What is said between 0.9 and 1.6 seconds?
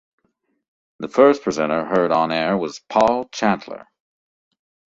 The first